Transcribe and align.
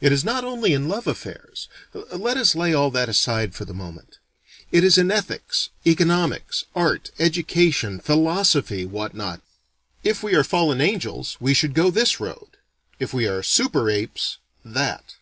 It 0.00 0.10
is 0.10 0.24
not 0.24 0.42
only 0.42 0.74
in 0.74 0.88
love 0.88 1.06
affairs: 1.06 1.68
let 1.94 2.36
us 2.36 2.56
lay 2.56 2.74
all 2.74 2.90
that 2.90 3.08
aside 3.08 3.54
for 3.54 3.64
the 3.64 3.72
moment. 3.72 4.18
It 4.72 4.82
is 4.82 4.98
in 4.98 5.12
ethics, 5.12 5.68
economics, 5.86 6.64
art, 6.74 7.12
education, 7.20 8.00
philosophy, 8.00 8.84
what 8.84 9.14
not. 9.14 9.42
If 10.02 10.24
we 10.24 10.34
are 10.34 10.42
fallen 10.42 10.80
angels, 10.80 11.36
we 11.38 11.54
should 11.54 11.72
go 11.72 11.92
this 11.92 12.18
road: 12.18 12.48
if 12.98 13.14
we 13.14 13.28
are 13.28 13.44
super 13.44 13.88
apes, 13.88 14.38
that. 14.64 15.14